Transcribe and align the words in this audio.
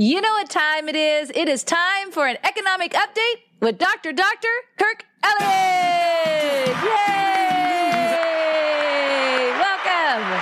You 0.00 0.22
know 0.22 0.32
what 0.32 0.48
time 0.48 0.88
it 0.88 0.96
is. 0.96 1.30
It 1.34 1.46
is 1.46 1.62
time 1.62 2.10
for 2.10 2.26
an 2.26 2.38
economic 2.42 2.94
update 2.94 3.42
with 3.60 3.76
Dr. 3.76 4.14
Dr. 4.14 4.48
Kirk 4.78 5.04
Elliott. 5.22 6.68
Yay! 6.68 7.92
Welcome. 9.58 10.40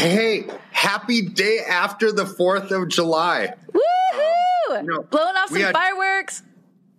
Hey, 0.00 0.46
happy 0.70 1.28
day 1.28 1.58
after 1.68 2.10
the 2.10 2.24
4th 2.24 2.70
of 2.70 2.88
July. 2.88 3.52
Woohoo! 3.70 4.80
you 4.80 4.88
know, 4.88 5.02
Blowing 5.02 5.36
off 5.36 5.50
some 5.50 5.60
had- 5.60 5.74
fireworks. 5.74 6.42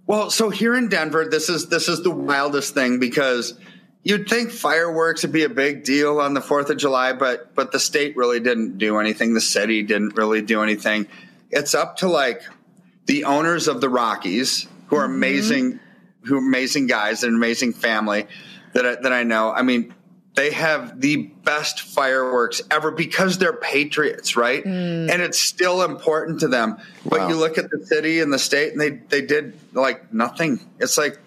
Well, 0.06 0.30
so 0.30 0.52
here 0.52 0.76
in 0.76 0.90
Denver, 0.90 1.26
this 1.26 1.50
is 1.50 1.68
this 1.70 1.88
is 1.90 2.04
the 2.04 2.12
wildest 2.12 2.76
thing 2.76 3.00
because 3.00 3.56
you'd 4.04 4.30
think 4.30 4.52
fireworks 4.52 5.23
would 5.23 5.32
be 5.32 5.45
a 5.45 5.50
big 5.50 5.84
deal 5.84 6.20
on 6.20 6.36
the 6.36 6.42
4th 6.42 6.70
of 6.70 6.78
July, 6.78 7.14
but 7.14 7.56
but 7.56 7.72
the 7.72 7.80
state 7.80 8.16
really 8.16 8.40
didn't 8.40 8.78
do 8.78 9.00
anything. 9.00 9.34
The 9.34 9.42
city 9.42 9.82
didn't 9.82 10.16
really 10.16 10.44
do 10.44 10.62
anything. 10.62 11.08
It's 11.52 11.73
up 11.73 11.98
to 11.98 12.08
like 12.08 12.42
the 13.06 13.23
owners 13.26 13.67
of 13.67 13.81
the 13.81 13.90
Rockies, 13.90 14.67
who 14.88 14.98
are 14.98 15.06
mm-hmm. 15.06 15.16
amazing, 15.16 15.80
who 16.23 16.36
are 16.36 16.40
amazing 16.40 16.88
guys, 16.88 17.23
an 17.23 17.34
amazing 17.34 17.73
family 17.73 18.28
that 18.73 18.86
I, 18.86 18.95
that 18.95 19.14
I 19.14 19.23
know. 19.23 19.52
I 19.52 19.62
mean, 19.62 19.94
they 20.36 20.52
have 20.52 21.02
the 21.02 21.16
best 21.16 21.81
fireworks 21.81 22.62
ever 22.70 22.92
because 22.92 23.40
they're 23.40 23.53
patriots, 23.53 24.36
right? 24.36 24.64
Mm. 24.64 25.12
And 25.12 25.22
it's 25.22 25.42
still 25.42 25.81
important 25.81 26.42
to 26.42 26.48
them. 26.48 26.78
But 27.03 27.22
Wow. 27.22 27.30
you 27.30 27.36
look 27.36 27.58
at 27.58 27.72
the 27.72 27.84
city 27.86 28.20
and 28.20 28.31
the 28.31 28.38
state, 28.38 28.72
and 28.72 28.80
they 28.80 28.92
they 28.92 29.25
did 29.25 29.58
like 29.73 30.14
nothing. 30.14 30.59
It's 30.80 30.98
like 30.98 31.18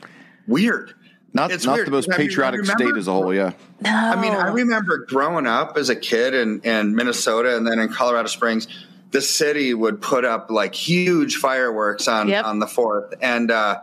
weird. 0.46 0.94
Not 1.32 1.50
It's 1.50 1.64
not 1.64 1.74
weird. 1.74 1.86
the 1.86 1.92
most 1.92 2.08
I 2.12 2.18
mean, 2.18 2.28
patriotic 2.28 2.64
state 2.64 2.96
as 2.96 3.08
a 3.08 3.12
whole. 3.12 3.32
Yeah, 3.32 3.52
No. 3.80 3.90
I 3.90 4.20
mean, 4.20 4.32
I 4.32 4.48
remember 4.48 4.98
growing 4.98 5.46
up 5.46 5.76
as 5.76 5.88
a 5.88 5.96
kid 5.96 6.34
in, 6.34 6.60
in 6.62 6.94
Minnesota 6.96 7.56
and 7.56 7.66
then 7.66 7.78
in 7.78 7.88
Colorado 7.88 8.26
Springs, 8.26 8.66
the 9.10 9.20
city 9.20 9.74
would 9.74 10.00
put 10.00 10.24
up 10.24 10.50
like 10.50 10.74
huge 10.74 11.36
fireworks 11.36 12.06
on, 12.08 12.28
Yep. 12.28 12.44
on 12.44 12.58
the 12.58 12.66
fourth. 12.66 13.14
And, 13.20 13.50
uh, 13.50 13.80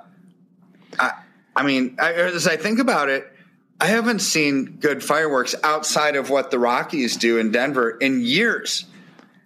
I, 0.99 1.11
I 1.55 1.63
mean, 1.63 1.97
I, 1.99 2.13
as 2.13 2.47
I 2.47 2.55
think 2.57 2.79
about 2.79 3.09
it, 3.09 3.31
I 3.79 3.87
haven't 3.87 4.19
seen 4.19 4.77
good 4.79 5.03
fireworks 5.03 5.53
outside 5.63 6.15
of 6.15 6.29
what 6.29 6.49
the 6.49 6.59
Rockies 6.59 7.17
do 7.17 7.37
in 7.37 7.51
Denver 7.51 7.91
in 7.91 8.21
years. 8.21 8.85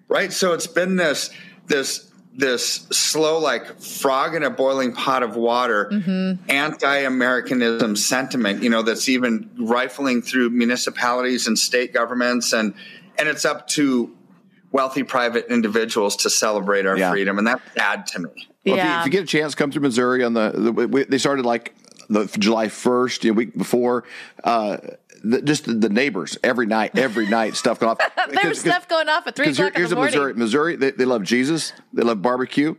Right. 0.07 0.31
So 0.31 0.53
it's 0.53 0.67
been 0.67 0.95
this, 0.97 1.29
this, 1.67 2.11
this 2.33 2.87
slow, 2.91 3.39
like 3.39 3.81
frog 3.81 4.35
in 4.35 4.43
a 4.43 4.49
boiling 4.49 4.93
pot 4.93 5.21
of 5.23 5.35
water, 5.35 5.89
anti-Americanism 6.47 7.95
sentiment, 7.97 8.63
you 8.63 8.69
know, 8.69 8.81
that's 8.83 9.09
even 9.09 9.49
rifling 9.57 10.21
through 10.21 10.49
municipalities 10.51 11.47
and 11.47 11.57
state 11.59 11.93
governments, 11.93 12.53
and 12.53 12.73
and 13.17 13.27
it's 13.27 13.43
up 13.43 13.67
to 13.67 14.15
wealthy 14.71 15.03
private 15.03 15.47
individuals 15.49 16.15
to 16.17 16.29
celebrate 16.29 16.85
our 16.85 16.97
Yeah. 16.97 17.11
freedom, 17.11 17.37
and 17.37 17.47
that's 17.47 17.61
sad 17.75 18.07
to 18.07 18.19
me. 18.19 18.29
Well, 18.65 18.75
if, 18.77 18.83
you, 18.83 18.89
if 18.99 19.05
you 19.05 19.11
get 19.11 19.23
a 19.23 19.27
chance, 19.27 19.55
come 19.55 19.71
through 19.71 19.81
Missouri 19.81 20.23
on 20.23 20.33
the. 20.33 20.51
the 20.51 20.71
we, 20.71 21.03
they 21.03 21.17
started 21.17 21.45
like 21.45 21.73
the 22.09 22.25
July 22.39 22.67
first, 22.67 23.23
you 23.23 23.31
know, 23.31 23.35
week 23.37 23.57
before. 23.57 24.03
Uh, 24.43 24.77
the, 25.23 25.41
just 25.41 25.65
the, 25.65 25.73
the 25.73 25.89
neighbors 25.89 26.37
every 26.43 26.65
night, 26.65 26.97
every 26.97 27.27
night, 27.27 27.55
stuff 27.55 27.79
going 27.79 27.91
off. 27.91 27.99
there 28.41 28.49
was 28.49 28.59
stuff 28.59 28.87
going 28.87 29.07
off 29.09 29.25
at 29.27 29.35
three 29.35 29.45
Because 29.45 29.57
here, 29.57 29.67
o'clock 29.67 29.75
in 29.77 29.81
here's 29.81 29.89
the 29.91 29.95
a 29.95 29.99
morning. 29.99 30.13
Missouri. 30.15 30.33
Missouri, 30.33 30.75
they, 30.77 30.91
they 30.91 31.05
love 31.05 31.23
Jesus. 31.23 31.73
They 31.93 32.03
love 32.03 32.21
barbecue. 32.21 32.75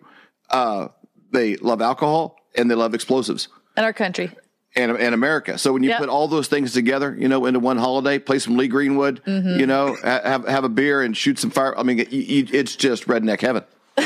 Uh, 0.51 0.89
they 1.33 1.57
love 1.57 1.81
alcohol, 1.81 2.37
and 2.57 2.71
they 2.71 2.75
love 2.75 2.95
explosives. 2.95 3.49
in 3.77 3.85
our 3.85 3.93
country. 3.93 4.31
And, 4.75 4.93
and 4.93 5.15
America. 5.15 5.59
So 5.59 5.73
when 5.73 5.83
you 5.83 5.91
Yep. 5.91 5.99
put 6.01 6.09
all 6.09 6.29
those 6.29 6.49
things 6.49 6.73
together, 6.73 7.15
you 7.19 7.29
know, 7.29 7.45
into 7.47 7.59
one 7.61 7.77
holiday, 7.79 8.19
play 8.19 8.39
some 8.39 8.57
Lee 8.57 8.69
Greenwood, 8.69 9.21
Mm-hmm. 9.27 9.61
you 9.61 9.67
know, 9.67 9.97
have 10.03 10.47
have 10.49 10.65
a 10.65 10.69
beer 10.69 11.03
and 11.03 11.17
shoot 11.17 11.39
some 11.39 11.51
fire. 11.51 11.79
I 11.79 11.83
mean, 11.83 11.99
you, 11.99 12.07
you, 12.11 12.47
it's 12.53 12.75
just 12.77 13.07
redneck 13.07 13.41
heaven. 13.41 13.65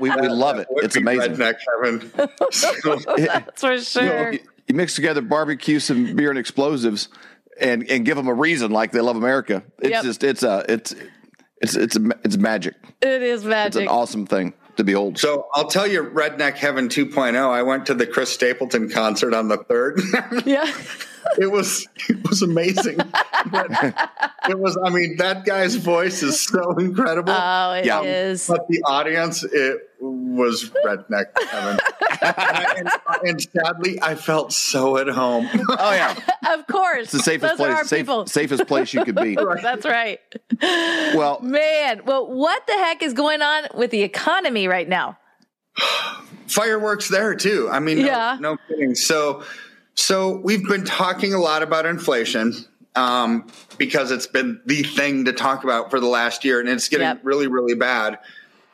we, 0.00 0.10
we 0.10 0.28
love 0.28 0.58
it. 0.58 0.66
It's 0.76 0.96
amazing. 0.96 1.34
redneck 1.36 1.56
heaven. 1.82 2.10
That's 3.16 3.60
for 3.60 3.78
sure. 3.80 4.32
You, 4.32 4.38
you 4.68 4.74
mix 4.74 4.94
together 4.94 5.20
barbecue, 5.22 5.78
some 5.78 6.16
beer, 6.16 6.30
and 6.30 6.38
explosives, 6.38 7.08
and 7.60 7.88
and 7.90 8.04
give 8.04 8.16
them 8.16 8.28
a 8.28 8.34
reason 8.34 8.70
like 8.70 8.92
they 8.92 9.00
love 9.00 9.16
America. 9.16 9.62
It's 9.78 9.90
Yep. 9.90 10.02
just 10.04 10.24
it's 10.24 10.42
a 10.42 10.64
it's 10.68 10.94
it's 11.60 11.76
it's 11.76 11.96
it's 12.24 12.36
magic. 12.36 12.74
it 13.02 13.22
is 13.22 13.44
magic. 13.44 13.68
It's 13.68 13.76
an 13.76 13.88
awesome 13.88 14.26
thing 14.26 14.52
to 14.76 14.84
behold. 14.84 15.18
So 15.18 15.48
I'll 15.54 15.68
tell 15.68 15.86
you, 15.86 16.04
Redneck 16.04 16.54
Heaven 16.56 16.88
2.0. 16.88 17.36
I 17.36 17.62
went 17.62 17.86
to 17.86 17.94
the 17.94 18.06
Chris 18.06 18.32
Stapleton 18.32 18.88
concert 18.88 19.34
on 19.34 19.48
the 19.48 19.58
third. 19.58 20.00
yeah. 20.46 20.70
it 21.38 21.50
was 21.50 21.86
it 22.08 22.28
was 22.28 22.42
amazing. 22.42 22.98
But 23.50 23.70
it 24.48 24.58
was. 24.58 24.78
I 24.84 24.90
mean, 24.90 25.16
that 25.16 25.44
guy's 25.44 25.76
voice 25.76 26.22
is 26.22 26.40
so 26.40 26.72
incredible. 26.78 27.32
Oh, 27.36 27.72
it 27.72 27.84
Yeah. 27.86 28.02
is. 28.02 28.46
but 28.46 28.68
the 28.68 28.82
audience, 28.84 29.42
it 29.44 29.90
was 30.36 30.70
redneck 30.84 31.26
heaven. 31.50 31.78
and, 32.76 32.88
and 33.24 33.42
sadly, 33.42 33.98
I 34.02 34.14
felt 34.14 34.52
so 34.52 34.96
at 34.98 35.08
home. 35.08 35.48
Oh 35.68 35.92
yeah, 35.92 36.14
Of 36.54 36.66
course. 36.66 37.04
it's 37.04 37.12
the 37.12 37.18
safest 37.20 37.58
Those 37.58 37.66
place, 37.66 37.88
safe, 37.88 38.28
safest 38.28 38.66
place 38.66 38.94
you 38.94 39.04
could 39.04 39.16
be. 39.16 39.34
That's 39.62 39.84
right. 39.84 40.20
Well, 41.14 41.40
Man, 41.42 42.02
well, 42.04 42.26
what 42.32 42.66
the 42.66 42.74
heck 42.74 43.02
is 43.02 43.12
going 43.12 43.42
on 43.42 43.64
with 43.74 43.90
the 43.90 44.02
economy 44.02 44.68
right 44.68 44.88
now? 44.88 45.18
Fireworks 46.46 47.08
there 47.08 47.34
too. 47.34 47.68
I 47.70 47.80
mean, 47.80 47.98
no, 47.98 48.04
Yeah. 48.06 48.36
no 48.40 48.56
kidding. 48.68 48.94
So, 48.94 49.42
so 49.94 50.36
we've 50.38 50.66
been 50.66 50.84
talking 50.84 51.34
a 51.34 51.38
lot 51.40 51.62
about 51.62 51.86
inflation. 51.86 52.54
Um, 52.94 53.46
because 53.76 54.10
it's 54.10 54.26
been 54.26 54.58
the 54.64 54.82
thing 54.82 55.26
to 55.26 55.34
talk 55.34 55.64
about 55.64 55.90
for 55.90 56.00
the 56.00 56.06
last 56.06 56.46
year, 56.46 56.60
and 56.60 56.68
it's 56.70 56.88
getting 56.88 57.06
Yep. 57.06 57.20
really, 57.24 57.46
really 57.46 57.74
bad. 57.74 58.18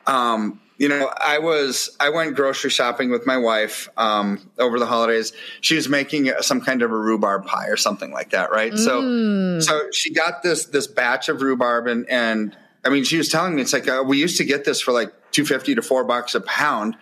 Um, 0.07 0.61
you 0.83 0.89
know, 0.89 1.09
I 1.17 1.39
was 1.39 1.95
I 2.01 2.09
went 2.09 2.35
grocery 2.35 2.69
shopping 2.69 3.09
with 3.09 3.25
my 3.25 3.37
wife 3.37 3.87
um, 3.95 4.51
over 4.59 4.79
the 4.79 4.85
holidays. 4.85 5.31
She 5.61 5.75
was 5.75 5.87
making 5.87 6.29
some 6.41 6.59
kind 6.59 6.81
of 6.81 6.91
a 6.91 6.97
rhubarb 6.97 7.45
pie 7.45 7.67
or 7.69 7.77
something 7.77 8.11
like 8.11 8.31
that, 8.31 8.51
right? 8.51 8.77
So, 8.77 9.61
so 9.61 9.91
she 9.91 10.13
got 10.13 10.43
this 10.43 10.65
this 10.65 10.87
batch 10.87 11.29
of 11.29 11.41
rhubarb, 11.41 11.87
and 11.87 12.05
and 12.09 12.57
I 12.83 12.89
mean, 12.89 13.05
she 13.05 13.15
was 13.17 13.29
telling 13.29 13.55
me 13.55 13.61
it's 13.61 13.71
like 13.71 13.87
uh, 13.87 14.03
we 14.05 14.19
used 14.19 14.35
to 14.39 14.43
get 14.43 14.65
this 14.65 14.81
for 14.81 14.91
like 14.91 15.13
two 15.31 15.45
fifty 15.45 15.73
to 15.73 15.81
four 15.81 16.03
bucks 16.03 16.35
a 16.35 16.41
pound. 16.41 16.97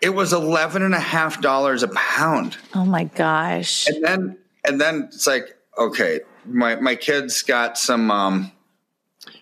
It 0.00 0.10
was 0.16 0.32
eleven 0.32 0.82
and 0.82 0.94
a 0.94 1.00
half 1.00 1.40
dollars 1.40 1.84
a 1.84 1.88
pound, 1.88 2.56
Oh 2.74 2.84
my 2.84 3.04
gosh. 3.04 3.86
and 3.86 4.02
then 4.04 4.38
and 4.64 4.80
then 4.80 5.04
it's 5.14 5.28
like 5.28 5.56
okay, 5.78 6.22
my 6.44 6.74
my 6.74 6.96
kids 6.96 7.42
got 7.42 7.78
some. 7.78 8.10
Um, 8.10 8.50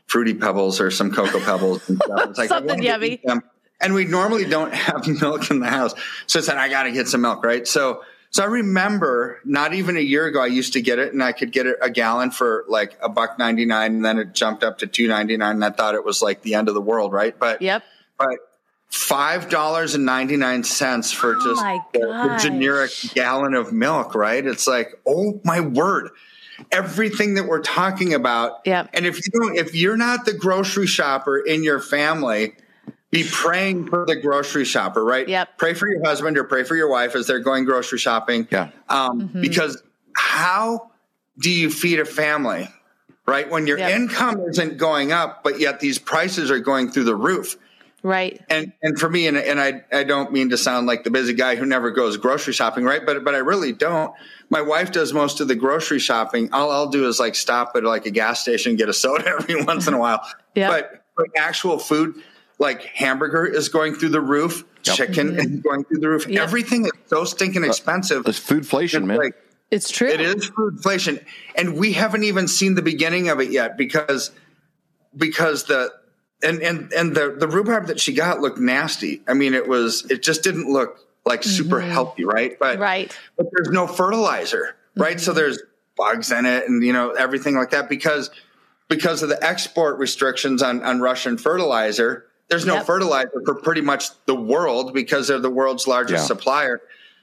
fruity 0.06 0.34
pebbles 0.34 0.80
or 0.80 0.90
some 0.90 1.12
cocoa 1.12 1.38
pebbles 1.38 1.88
and 1.88 1.96
stuff. 2.02 2.30
It's 2.30 2.38
like 2.38 2.48
Something 2.56 2.82
yummy. 2.82 3.20
them. 3.24 3.42
And 3.80 3.94
we 3.94 4.04
normally 4.04 4.44
don't 4.44 4.72
have 4.86 5.06
milk 5.06 5.50
in 5.50 5.60
the 5.60 5.68
house. 5.68 5.94
So 6.26 6.40
I 6.40 6.42
said, 6.42 6.56
I 6.58 6.68
got 6.68 6.82
to 6.84 6.92
get 6.92 7.08
some 7.08 7.22
milk, 7.22 7.44
right? 7.44 7.66
So, 7.66 8.02
so 8.30 8.44
I 8.44 8.46
remember 8.46 9.40
not 9.44 9.74
even 9.74 9.96
a 9.96 10.00
year 10.00 10.26
ago, 10.26 10.40
I 10.40 10.46
used 10.46 10.74
to 10.74 10.80
get 10.80 11.00
it 11.00 11.12
and 11.12 11.20
I 11.22 11.32
could 11.32 11.50
get 11.50 11.66
it 11.66 11.76
a 11.82 11.90
gallon 11.90 12.30
for 12.30 12.64
like 12.68 12.96
a 13.02 13.08
buck 13.08 13.38
99 13.38 13.94
and 13.96 14.04
then 14.04 14.18
it 14.18 14.34
jumped 14.34 14.62
up 14.62 14.78
to 14.78 14.86
2.99 14.86 15.50
and 15.50 15.64
I 15.64 15.70
thought 15.70 15.96
it 15.96 16.04
was 16.04 16.22
like 16.22 16.42
the 16.42 16.54
end 16.54 16.68
of 16.68 16.74
the 16.74 16.80
world, 16.80 17.12
right? 17.12 17.36
But, 17.36 17.60
Yep. 17.60 17.82
but 18.18 18.36
$5.99 18.92 21.14
for 21.14 21.36
Oh 21.36 21.40
just 21.44 21.62
the- 21.92 22.00
the 22.00 22.38
generic 22.40 22.90
gallon 23.14 23.54
of 23.54 23.72
milk, 23.72 24.14
right? 24.14 24.44
It's 24.44 24.66
like, 24.66 24.94
oh 25.06 25.40
my 25.44 25.60
word. 25.60 26.10
Everything 26.70 27.34
that 27.34 27.46
we're 27.46 27.62
talking 27.62 28.12
about. 28.12 28.60
Yeah. 28.66 28.86
And 28.92 29.06
if 29.06 29.16
you 29.16 29.22
don't, 29.32 29.56
if 29.56 29.74
you're 29.74 29.96
not 29.96 30.26
the 30.26 30.34
grocery 30.34 30.86
shopper 30.86 31.38
in 31.38 31.64
your 31.64 31.80
family, 31.80 32.52
be 33.10 33.24
praying 33.30 33.88
for 33.88 34.04
the 34.06 34.16
grocery 34.16 34.64
shopper, 34.64 35.04
right? 35.04 35.28
Yep. 35.28 35.58
Pray 35.58 35.74
for 35.74 35.88
your 35.88 36.04
husband 36.04 36.38
or 36.38 36.44
pray 36.44 36.62
for 36.64 36.76
your 36.76 36.88
wife 36.88 37.14
as 37.16 37.26
they're 37.26 37.40
going 37.40 37.64
grocery 37.64 37.98
shopping. 37.98 38.46
Yeah. 38.50 38.70
Um, 38.88 39.20
Mm-hmm. 39.22 39.40
Because 39.40 39.82
how 40.14 40.90
do 41.38 41.50
you 41.50 41.70
feed 41.70 41.98
a 42.00 42.04
family, 42.04 42.68
right? 43.26 43.50
When 43.50 43.66
your 43.66 43.78
Yep. 43.78 43.90
income 43.90 44.40
isn't 44.48 44.76
going 44.76 45.10
up, 45.12 45.42
but 45.42 45.58
yet 45.58 45.80
these 45.80 45.98
prices 45.98 46.50
are 46.50 46.60
going 46.60 46.90
through 46.92 47.04
the 47.04 47.16
roof 47.16 47.56
Right. 48.02 48.40
and 48.48 48.72
and 48.82 48.98
for 48.98 49.10
me, 49.10 49.26
and 49.26 49.36
and 49.36 49.60
I 49.60 49.82
I 49.92 50.04
don't 50.04 50.32
mean 50.32 50.50
to 50.50 50.56
sound 50.56 50.86
like 50.86 51.04
the 51.04 51.10
busy 51.10 51.34
guy 51.34 51.56
who 51.56 51.66
never 51.66 51.90
goes 51.90 52.16
grocery 52.16 52.54
shopping, 52.54 52.84
right? 52.84 53.04
But 53.04 53.24
but 53.24 53.34
I 53.34 53.38
really 53.38 53.72
don't. 53.72 54.14
My 54.48 54.62
wife 54.62 54.90
does 54.92 55.12
most 55.12 55.40
of 55.40 55.48
the 55.48 55.54
grocery 55.54 55.98
shopping. 55.98 56.50
All 56.52 56.70
I'll 56.70 56.88
do 56.88 57.06
is 57.08 57.20
like 57.20 57.34
stop 57.34 57.72
at 57.76 57.82
like 57.84 58.06
a 58.06 58.10
gas 58.10 58.40
station, 58.40 58.76
get 58.76 58.88
a 58.88 58.94
soda 58.94 59.26
every 59.40 59.62
once 59.64 59.86
in 59.86 59.92
a 59.94 59.98
while. 59.98 60.26
Yeah. 60.54 60.68
But 60.70 61.04
but 61.16 61.26
actual 61.36 61.78
food, 61.78 62.14
like 62.60 62.82
hamburger 62.84 63.44
is 63.44 63.68
going 63.70 63.94
through 63.94 64.10
the 64.10 64.20
roof, 64.20 64.64
Yep. 64.84 64.96
chicken 64.96 65.28
mm-hmm. 65.30 65.38
is 65.56 65.60
going 65.60 65.84
through 65.84 65.98
the 65.98 66.08
roof. 66.08 66.26
Yep. 66.28 66.42
Everything 66.42 66.84
is 66.84 66.92
so 67.06 67.24
stinking 67.24 67.64
uh, 67.64 67.68
expensive. 67.68 68.26
It's 68.26 68.38
foodflation, 68.38 69.00
It's 69.00 69.06
man. 69.06 69.18
like- 69.18 69.34
It's 69.70 69.90
true. 69.90 70.08
it 70.08 70.20
is 70.20 70.46
food 70.46 70.74
inflation, 70.74 71.20
and 71.54 71.76
we 71.76 71.92
haven't 71.92 72.24
even 72.24 72.48
seen 72.48 72.76
the 72.76 72.82
beginning 72.82 73.28
of 73.28 73.40
it 73.40 73.50
yet 73.50 73.76
because 73.76 74.30
because 75.16 75.64
the 75.64 75.92
and 76.42 76.62
and 76.62 76.92
and 76.92 77.14
the 77.14 77.36
the 77.38 77.46
rhubarb 77.46 77.86
that 77.86 78.00
she 78.00 78.14
got 78.14 78.40
looked 78.40 78.58
nasty. 78.58 79.22
I 79.28 79.34
mean, 79.34 79.54
it 79.54 79.68
was 79.68 80.06
it 80.10 80.22
just 80.22 80.42
didn't 80.42 80.70
look 80.72 80.98
like 81.26 81.42
super 81.44 81.80
mm-hmm. 81.80 81.90
healthy, 81.90 82.24
right? 82.24 82.58
But 82.58 82.78
Right. 82.78 83.16
but 83.36 83.46
there's 83.52 83.68
no 83.68 83.86
fertilizer, 83.86 84.76
right? 84.96 85.20
So 85.20 85.30
mm-hmm. 85.30 85.38
there's 85.38 85.62
bugs 85.96 86.32
in 86.32 86.46
it, 86.46 86.68
and 86.68 86.82
you 86.82 86.92
know 86.92 87.10
everything 87.12 87.54
like 87.54 87.70
that 87.70 87.88
because 87.88 88.30
because 88.88 89.22
of 89.22 89.28
the 89.28 89.42
export 89.44 89.98
restrictions 89.98 90.62
on 90.62 90.82
on 90.82 91.00
Russian 91.00 91.38
fertilizer. 91.38 92.26
There's 92.50 92.66
no 92.66 92.74
Yep. 92.74 92.86
fertilizer 92.86 93.42
for 93.44 93.54
pretty 93.54 93.80
much 93.80 94.10
the 94.26 94.34
world 94.34 94.92
because 94.92 95.28
they're 95.28 95.38
the 95.38 95.48
world's 95.48 95.86
largest 95.86 96.24
Yeah. 96.24 96.26
supplier. 96.26 96.82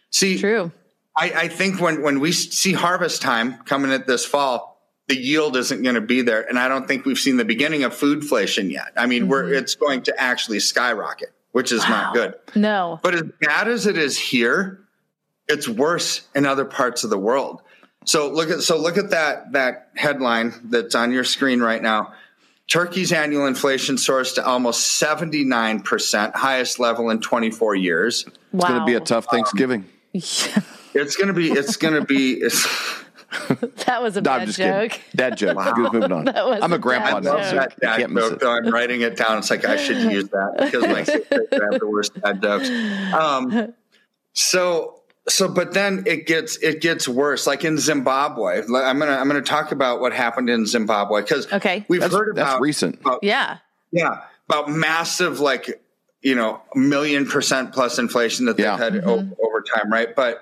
See, 0.09 0.39
True. 0.39 0.71
I, 1.15 1.31
I 1.31 1.47
think 1.49 1.81
when, 1.81 2.01
when 2.01 2.19
we 2.19 2.31
see 2.31 2.73
harvest 2.73 3.21
time 3.21 3.57
coming 3.65 3.91
at 3.91 4.07
this 4.07 4.25
fall, 4.25 4.77
the 5.07 5.17
yield 5.17 5.55
isn't 5.55 5.83
going 5.83 5.95
to 5.95 6.01
be 6.01 6.21
there, 6.21 6.41
and 6.47 6.59
I 6.59 6.67
don't 6.67 6.87
think 6.87 7.05
we've 7.05 7.17
seen 7.17 7.37
the 7.37 7.45
beginning 7.45 7.83
of 7.83 7.93
foodflation 7.93 8.71
yet. 8.71 8.91
I 8.97 9.05
mean, 9.05 9.27
we're 9.27 9.43
mm-hmm. 9.43 9.55
it's 9.55 9.75
going 9.75 10.03
to 10.03 10.21
actually 10.21 10.59
skyrocket, 10.59 11.33
which 11.53 11.71
is 11.71 11.87
not 11.87 12.13
good. 12.13 12.35
No. 12.55 12.99
But 13.01 13.15
as 13.15 13.23
bad 13.39 13.69
as 13.69 13.85
it 13.85 13.97
is 13.97 14.17
here, 14.17 14.81
it's 15.47 15.67
worse 15.67 16.27
in 16.35 16.45
other 16.45 16.65
parts 16.65 17.05
of 17.05 17.09
the 17.09 17.17
world. 17.17 17.61
So 18.05 18.29
look 18.31 18.49
at 18.49 18.61
so 18.61 18.77
look 18.77 18.97
at 18.97 19.11
that 19.11 19.53
that 19.53 19.89
headline 19.95 20.53
that's 20.65 20.95
on 20.95 21.11
your 21.11 21.23
screen 21.23 21.61
right 21.61 21.81
now. 21.81 22.13
Turkey's 22.67 23.11
annual 23.13 23.47
inflation 23.47 23.97
soars 23.97 24.33
to 24.33 24.45
almost 24.45 25.01
79%, 25.01 26.35
highest 26.35 26.79
level 26.79 27.09
in 27.09 27.21
24 27.21 27.75
years. 27.75 28.25
wow. 28.25 28.31
It's 28.53 28.65
going 28.67 28.79
to 28.79 28.85
be 28.85 28.93
a 28.95 28.99
tough 28.99 29.25
Thanksgiving. 29.25 29.85
It's 30.93 31.15
going 31.15 31.27
to 31.27 31.33
be 31.33 31.51
it's 31.51 31.75
going 31.75 31.93
to 31.93 32.01
be 32.03 32.33
it's 32.33 32.63
that 33.85 34.01
was 34.01 34.17
a 34.17 34.21
no, 34.21 34.31
I'm 34.31 34.39
bad 34.39 34.45
just 34.47 34.57
joke. 34.57 34.91
kidding. 34.91 35.05
Dad 35.15 35.37
joke. 35.37 35.75
Good, 35.75 35.93
moving 35.93 36.11
on. 36.11 36.27
I'm 36.63 36.71
a 36.71 36.75
a 36.75 36.79
grandpa 36.79 37.19
now. 37.19 37.35
joke. 37.35 37.43
so 37.43 37.55
that 37.55 37.79
dad 37.79 37.97
can't 37.97 38.11
miss 38.13 38.23
joke, 38.23 38.33
it. 38.33 38.39
though. 38.39 38.51
I'm 38.51 38.69
writing 38.69 39.01
it 39.01 39.15
down. 39.15 39.37
It's 39.37 39.49
like 39.51 39.65
I 39.65 39.75
should 39.77 40.11
use 40.11 40.29
that 40.29 40.55
because 40.59 40.83
my 40.87 41.03
kids 41.03 41.27
have 41.29 41.79
the 41.79 41.87
worst 41.87 42.19
dad 42.19 42.41
jokes. 42.41 42.69
Um, 43.13 43.73
so, 44.33 44.96
so, 45.29 45.47
but 45.49 45.73
then 45.73 46.03
it 46.05 46.25
gets 46.25 46.57
it 46.57 46.81
gets 46.81 47.07
worse. 47.07 47.45
Like 47.47 47.65
in 47.65 47.77
Zimbabwe, 47.77 48.61
I'm 48.61 48.99
gonna 48.99 49.11
I'm 49.11 49.27
gonna 49.27 49.41
talk 49.41 49.71
about 49.71 49.99
what 49.99 50.13
happened 50.13 50.49
in 50.49 50.65
Zimbabwe 50.65 51.21
because 51.21 51.51
Okay. 51.51 51.85
we've 51.89 52.01
That's, 52.01 52.13
heard 52.13 52.35
that's 52.35 52.49
about 52.49 52.61
recent. 52.61 53.01
about- 53.01 53.19
Yeah. 53.23 53.57
yeah, 53.91 54.21
about 54.47 54.69
massive 54.69 55.39
like 55.39 55.81
you 56.21 56.35
know 56.35 56.61
million 56.75 57.25
percent 57.25 57.73
plus 57.73 57.99
inflation 57.99 58.45
that 58.45 58.57
they've 58.57 58.65
Yeah. 58.65 58.77
had 58.77 58.93
mm-hmm. 58.93 59.09
o- 59.09 59.37
over 59.45 59.61
time, 59.61 59.91
right? 59.91 60.15
But 60.15 60.41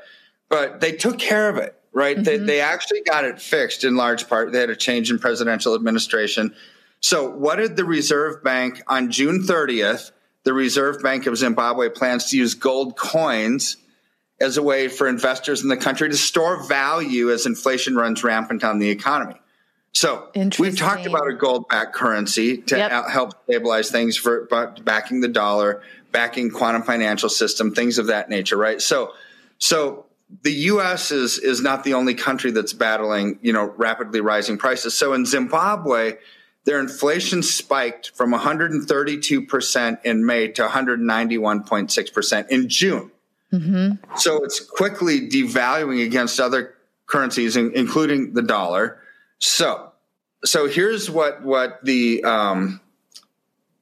but 0.50 0.82
they 0.82 0.92
took 0.92 1.18
care 1.18 1.50
of 1.50 1.58
it, 1.58 1.76
right? 1.92 2.22
They 2.24 2.38
mm-hmm. 2.38 2.46
they 2.46 2.62
actually 2.62 3.02
got 3.02 3.26
it 3.26 3.42
fixed 3.42 3.84
in 3.84 3.96
large 3.96 4.30
part. 4.30 4.52
They 4.52 4.60
had 4.60 4.70
a 4.70 4.76
change 4.76 5.10
in 5.10 5.18
presidential 5.18 5.74
administration. 5.74 6.54
So 7.00 7.30
what 7.30 7.56
did 7.58 7.76
the 7.76 7.86
Reserve 7.86 8.44
Bank 8.44 8.82
on 8.88 9.12
June 9.12 9.44
30th? 9.44 10.12
The 10.44 10.54
Reserve 10.54 11.02
Bank 11.02 11.26
of 11.26 11.36
Zimbabwe 11.38 11.90
plans 11.90 12.30
to 12.30 12.38
use 12.38 12.54
gold 12.54 12.96
coins 12.98 13.78
as 14.40 14.58
a 14.58 14.64
way 14.64 14.88
for 14.88 15.08
investors 15.08 15.64
in 15.64 15.70
the 15.70 15.78
country 15.78 16.10
to 16.10 16.18
store 16.18 16.64
value 16.68 17.32
as 17.32 17.46
inflation 17.46 17.96
runs 17.96 18.24
rampant 18.24 18.64
on 18.64 18.80
the 18.80 18.90
economy. 18.90 19.36
So 19.94 20.28
we've 20.60 20.78
talked 20.78 21.06
about 21.06 21.30
a 21.30 21.34
gold-backed 21.34 21.94
currency 21.94 22.58
to 22.58 22.78
Yep. 22.78 23.08
help 23.08 23.32
stabilize 23.46 23.90
things 23.90 24.18
for 24.18 24.46
backing 24.84 25.22
the 25.22 25.30
dollar, 25.30 25.82
backing 26.12 26.52
quantum 26.52 26.84
financial 26.84 27.30
system, 27.30 27.74
things 27.74 27.98
of 27.98 28.08
that 28.08 28.30
nature, 28.30 28.58
right? 28.58 28.82
So, 28.82 29.14
so 29.58 30.06
the 30.42 30.52
U.S. 30.52 31.12
is 31.12 31.38
is 31.40 31.62
not 31.62 31.86
the 31.86 31.94
only 31.94 32.14
country 32.14 32.52
that's 32.52 32.74
battling, 32.74 33.40
you 33.42 33.54
know, 33.54 33.74
rapidly 33.78 34.20
rising 34.20 34.58
prices. 34.58 34.94
So 34.98 35.14
in 35.14 35.26
Zimbabwe, 35.26 36.16
their 36.66 36.80
inflation 36.82 37.42
spiked 37.42 38.12
from 38.16 38.32
132 38.32 39.46
percent 39.46 40.00
in 40.04 40.26
May 40.26 40.50
to 40.50 40.68
191.6 40.68 42.14
percent 42.14 42.50
in 42.50 42.68
June. 42.68 43.12
So 44.18 44.44
it's 44.44 44.60
quickly 44.60 45.30
devaluing 45.30 46.06
against 46.06 46.40
other 46.40 46.76
currencies, 47.06 47.56
in, 47.56 47.72
including 47.74 48.34
the 48.34 48.42
dollar. 48.42 49.00
So, 49.40 49.92
so 50.44 50.68
here's 50.68 51.10
what 51.10 51.44
what 51.44 51.80
the 51.84 52.24
um, 52.24 52.82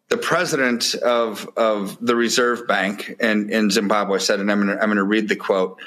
the 0.10 0.18
president 0.18 0.95
of 0.95 1.50
of 1.57 1.98
the 2.06 2.15
Reserve 2.15 2.68
Bank 2.68 3.15
in, 3.19 3.50
in 3.50 3.69
Zimbabwe 3.69 4.19
said, 4.19 4.39
and 4.39 4.51
I'm 4.51 4.65
going 4.65 4.77
I'm 4.80 4.95
to 4.95 5.04
read 5.04 5.27
the 5.27 5.36
quote. 5.36 5.80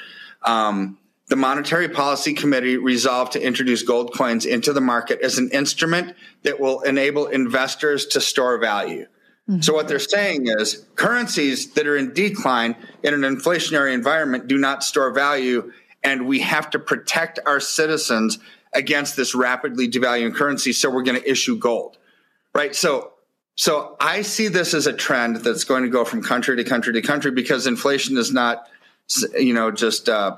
Um, 0.43 0.97
the 1.27 1.35
Monetary 1.35 1.89
Policy 1.89 2.33
Committee 2.33 2.77
resolved 2.77 3.33
to 3.33 3.41
introduce 3.41 3.83
gold 3.83 4.13
coins 4.13 4.45
into 4.45 4.71
the 4.71 4.81
market 4.81 5.19
as 5.21 5.37
an 5.37 5.49
instrument 5.51 6.15
that 6.43 6.59
will 6.59 6.81
enable 6.81 7.27
investors 7.27 8.05
to 8.07 8.21
store 8.21 8.57
value. 8.57 9.07
So 9.61 9.73
what 9.73 9.87
they're 9.87 9.97
saying 9.99 10.47
is 10.47 10.85
currencies 10.95 11.71
that 11.73 11.87
are 11.87 11.95
in 11.95 12.13
decline 12.13 12.75
in 13.01 13.13
an 13.13 13.21
inflationary 13.21 13.93
environment 13.93 14.47
do 14.47 14.57
not 14.57 14.83
store 14.83 15.11
value, 15.11 15.71
and 16.03 16.27
we 16.27 16.39
have 16.39 16.69
to 16.71 16.79
protect 16.79 17.39
our 17.45 17.61
citizens 17.61 18.39
against 18.73 19.15
this 19.15 19.33
rapidly 19.33 19.89
devaluing 19.89 20.35
currency. 20.35 20.73
So 20.73 20.89
we're 20.89 21.03
going 21.03 21.19
to 21.21 21.29
issue 21.31 21.57
gold, 21.57 21.97
right? 22.53 22.75
So, 22.75 23.13
so 23.55 23.95
I 24.01 24.21
see 24.21 24.49
this 24.49 24.73
as 24.73 24.85
a 24.85 24.93
trend 24.93 25.37
that's 25.37 25.63
going 25.63 25.83
to 25.83 25.89
go 25.89 26.03
from 26.03 26.21
country 26.21 26.57
to 26.57 26.65
country 26.65 26.91
to 26.93 27.01
country 27.01 27.31
because 27.31 27.67
inflation 27.67 28.17
is 28.17 28.33
not, 28.33 28.67
you 29.39 29.53
know, 29.53 29.71
just 29.71 30.09
uh, 30.09 30.35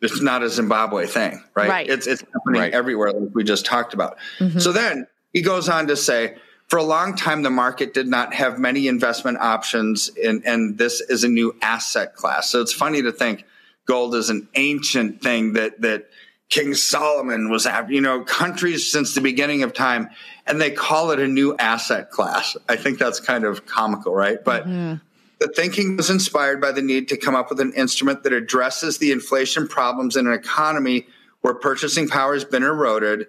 it's 0.00 0.20
not 0.20 0.42
a 0.42 0.48
Zimbabwe 0.50 1.06
thing, 1.06 1.40
right? 1.54 1.68
Right. 1.68 1.88
It's 1.88 2.08
it's 2.08 2.22
happening 2.22 2.60
Right. 2.60 2.72
everywhere, 2.74 3.12
like 3.12 3.32
we 3.32 3.44
just 3.44 3.64
talked 3.64 3.94
about. 3.94 4.18
So 4.58 4.72
then 4.72 5.06
he 5.32 5.40
goes 5.42 5.68
on 5.68 5.86
to 5.86 5.96
say, 5.96 6.36
for 6.70 6.78
a 6.78 6.84
long 6.84 7.16
time, 7.16 7.42
the 7.42 7.50
market 7.50 7.92
did 7.92 8.06
not 8.06 8.32
have 8.32 8.58
many 8.58 8.86
investment 8.86 9.38
options, 9.38 10.08
and, 10.24 10.46
and 10.46 10.78
this 10.78 11.00
is 11.00 11.24
a 11.24 11.28
new 11.28 11.56
asset 11.60 12.14
class. 12.14 12.48
So 12.48 12.62
it's 12.62 12.72
funny 12.72 13.02
to 13.02 13.10
think 13.10 13.44
gold 13.86 14.14
is 14.14 14.30
an 14.30 14.48
ancient 14.54 15.20
thing 15.20 15.54
that 15.54 15.80
that 15.80 16.08
King 16.48 16.74
Solomon 16.74 17.50
was 17.50 17.66
after, 17.66 17.92
you 17.92 18.00
know, 18.00 18.22
countries 18.22 18.90
since 18.90 19.14
the 19.14 19.20
beginning 19.20 19.64
of 19.64 19.72
time, 19.72 20.10
and 20.46 20.60
they 20.60 20.70
call 20.70 21.10
it 21.10 21.18
a 21.18 21.26
new 21.26 21.56
asset 21.58 22.10
class. 22.10 22.56
I 22.68 22.76
think 22.76 22.98
that's 22.98 23.18
kind 23.18 23.44
of 23.44 23.66
comical, 23.66 24.14
right? 24.14 24.38
But 24.44 24.62
mm-hmm. 24.62 24.96
the 25.40 25.48
thinking 25.48 25.96
was 25.96 26.08
inspired 26.08 26.60
by 26.60 26.70
the 26.70 26.82
need 26.82 27.08
to 27.08 27.16
come 27.16 27.34
up 27.34 27.50
with 27.50 27.60
an 27.60 27.72
instrument 27.72 28.22
that 28.22 28.32
addresses 28.32 28.98
the 28.98 29.10
inflation 29.10 29.66
problems 29.66 30.16
in 30.16 30.28
an 30.28 30.32
economy 30.32 31.06
where 31.40 31.54
purchasing 31.54 32.08
power 32.08 32.34
has 32.34 32.44
been 32.44 32.62
eroded. 32.62 33.26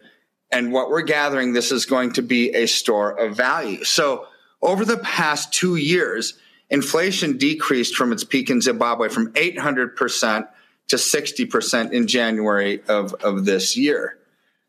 And 0.52 0.74
what 0.74 0.90
we're 0.90 1.02
gathering, 1.02 1.54
this 1.54 1.72
is 1.72 1.86
going 1.86 2.14
to 2.14 2.22
be 2.22 2.50
a 2.52 2.66
store 2.66 3.12
of 3.12 3.38
value. 3.38 3.84
So 3.84 4.28
over 4.62 4.84
the 4.84 4.98
past 4.98 5.54
two 5.54 5.76
years, 5.76 6.38
inflation 6.70 7.38
decreased 7.38 7.96
from 7.96 8.12
its 8.12 8.24
peak 8.24 8.50
in 8.50 8.62
Zimbabwe 8.62 9.10
from 9.10 9.32
800% 9.34 10.48
to 10.90 10.96
60% 10.96 11.92
in 11.92 12.08
January 12.08 12.82
of, 12.88 13.14
of 13.16 13.46
this 13.46 13.78
year. 13.78 14.18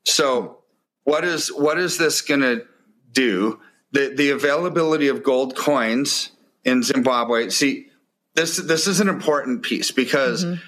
So 0.05 0.59
what 1.05 1.25
is 1.25 1.49
what 1.53 1.79
is 1.79 1.99
this 1.99 2.21
going 2.23 2.41
to 2.41 2.65
do? 3.11 3.61
The 3.93 4.15
the 4.15 4.31
availability 4.31 5.09
of 5.09 5.23
gold 5.23 5.57
coins 5.57 6.31
in 6.65 6.83
Zimbabwe. 6.83 7.51
See, 7.51 7.89
this 8.35 8.57
this 8.57 8.87
is 8.87 9.01
an 9.01 9.09
important 9.09 9.63
piece 9.63 9.91
because 9.91 10.45
mm-hmm. 10.45 10.61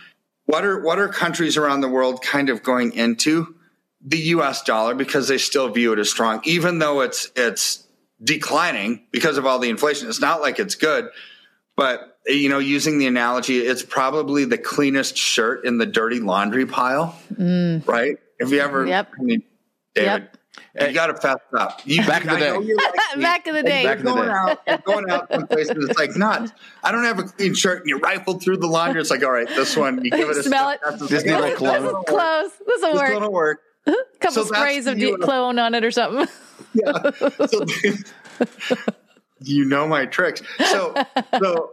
what 0.46 0.64
are 0.64 0.82
what 0.82 0.98
are 0.98 1.08
countries 1.08 1.56
around 1.56 1.80
the 1.80 1.88
world 1.88 2.22
kind 2.22 2.50
of 2.50 2.62
going 2.62 2.92
into 2.92 3.54
the 4.04 4.18
U.S. 4.18 4.62
dollar 4.62 4.94
because 4.94 5.28
they 5.28 5.38
still 5.38 5.68
view 5.70 5.92
it 5.92 5.98
as 5.98 6.10
strong, 6.10 6.40
even 6.44 6.78
though 6.78 7.00
it's 7.00 7.30
it's 7.34 7.86
declining 8.22 9.06
because 9.10 9.38
of 9.38 9.46
all 9.46 9.58
the 9.58 9.70
inflation. 9.70 10.08
It's 10.08 10.20
not 10.20 10.40
like 10.40 10.58
it's 10.58 10.74
good, 10.74 11.08
but 11.76 12.18
you 12.26 12.48
know, 12.48 12.58
using 12.58 12.98
the 12.98 13.06
analogy, 13.06 13.58
it's 13.58 13.82
probably 13.82 14.44
the 14.44 14.58
cleanest 14.58 15.16
shirt 15.16 15.64
in 15.64 15.78
the 15.78 15.86
dirty 15.86 16.20
laundry 16.20 16.66
pile, 16.66 17.18
mm. 17.32 17.86
right? 17.86 18.16
Have 18.40 18.52
you 18.52 18.60
ever? 18.60 18.86
Yep. 18.86 19.10
I 19.18 19.22
mean, 19.22 19.42
David, 19.94 20.28
Yep. 20.74 20.88
you 20.88 20.94
got 20.94 21.06
to 21.08 21.14
fess 21.14 21.38
up. 21.56 21.80
You, 21.84 22.04
Back 22.06 22.22
in 22.22 22.28
the 22.28 22.38
day. 22.38 22.58
you're 22.60 22.76
like. 22.76 22.94
Back 23.20 23.46
in 23.46 23.54
the 23.54 23.62
day. 23.62 23.84
Back 23.84 23.98
in 23.98 24.04
the 24.06 24.12
day. 24.12 24.16
going 24.16 24.30
out, 24.30 24.60
you're 24.66 24.78
going 24.78 25.10
out 25.10 25.30
someplace 25.30 25.68
and 25.68 25.88
it's 25.88 25.98
like 25.98 26.16
nuts. 26.16 26.52
I 26.82 26.92
don't 26.92 27.04
have 27.04 27.18
a 27.18 27.24
clean 27.24 27.54
shirt, 27.54 27.80
and 27.80 27.88
you 27.88 27.98
rifle 27.98 28.40
through 28.40 28.56
the 28.58 28.66
laundry. 28.66 29.00
It's 29.00 29.10
like, 29.10 29.22
all 29.22 29.30
right, 29.30 29.48
this 29.48 29.76
one, 29.76 30.04
you 30.04 30.10
give 30.10 30.28
it 30.28 30.36
a 30.36 30.42
Smell 30.42 30.70
it. 30.70 30.80
This 30.98 31.10
Just 31.10 31.26
need 31.26 31.32
a 31.32 31.40
little 31.40 31.56
cologne. 31.56 31.82
This 31.82 31.92
is 31.92 32.04
close. 32.08 32.50
This 32.66 32.82
will 32.82 32.92
This 32.92 33.00
work. 33.02 33.20
will 33.20 33.32
work. 33.32 33.60
couple 34.20 34.44
so 34.44 34.44
sprays 34.44 34.86
of 34.86 34.98
de- 34.98 35.12
on 35.14 35.74
it 35.74 35.84
or 35.84 35.90
something. 35.90 36.28
Yeah. 36.72 37.10
So, 37.46 37.64
you 39.40 39.64
know 39.64 39.86
my 39.86 40.06
tricks. 40.06 40.42
So, 40.70 40.92
so 41.38 41.72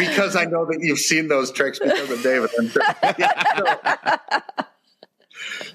because 0.00 0.34
I 0.34 0.44
know 0.44 0.64
that 0.66 0.78
you've 0.80 0.98
seen 0.98 1.28
those 1.28 1.52
tricks 1.52 1.78
because 1.78 2.10
of 2.10 2.20
David. 2.22 2.50
I'm 2.58 2.68
sure. 2.68 2.82
Yeah, 3.16 4.18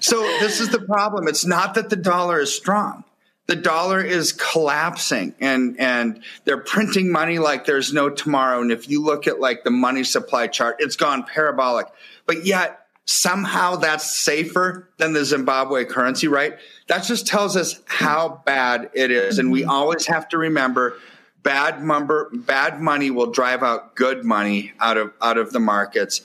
so 0.00 0.20
this 0.40 0.60
is 0.60 0.68
the 0.68 0.80
problem. 0.80 1.26
It's 1.26 1.46
not 1.46 1.74
that 1.74 1.88
the 1.88 1.96
dollar 1.96 2.40
is 2.40 2.54
strong. 2.54 3.04
the 3.46 3.56
dollar 3.56 4.00
is 4.00 4.32
collapsing 4.32 5.34
and 5.40 5.78
and 5.80 6.22
they're 6.44 6.62
printing 6.62 7.10
money 7.10 7.38
like 7.40 7.64
there's 7.66 7.92
no 7.92 8.08
tomorrow 8.08 8.60
and 8.60 8.70
if 8.70 8.88
you 8.88 9.02
look 9.02 9.26
at 9.26 9.40
like 9.40 9.64
the 9.64 9.70
money 9.70 10.04
supply 10.04 10.46
chart 10.46 10.76
it's 10.78 10.94
gone 10.96 11.24
parabolic 11.24 11.86
but 12.26 12.46
yet 12.46 12.79
somehow 13.10 13.74
that's 13.74 14.16
safer 14.16 14.88
than 14.98 15.12
the 15.12 15.24
Zimbabwe 15.24 15.84
currency 15.84 16.28
right? 16.28 16.56
That 16.86 17.02
just 17.02 17.26
tells 17.26 17.56
us 17.56 17.80
how 17.86 18.40
bad 18.46 18.88
it 18.94 19.10
is. 19.10 19.40
And 19.40 19.50
we 19.50 19.64
always 19.64 20.06
have 20.06 20.28
to 20.28 20.38
remember 20.38 20.96
bad 21.42 21.82
number 21.82 22.30
bad 22.32 22.80
money 22.80 23.10
will 23.10 23.32
drive 23.32 23.64
out 23.64 23.96
good 23.96 24.24
money 24.24 24.72
out 24.78 24.96
of 24.96 25.12
out 25.20 25.38
of 25.38 25.52
the 25.52 25.58
markets. 25.58 26.22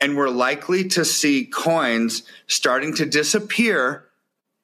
And 0.00 0.16
we're 0.16 0.30
likely 0.30 0.88
to 0.88 1.04
see 1.04 1.44
coins 1.44 2.22
starting 2.46 2.94
to 2.94 3.04
disappear 3.04 4.06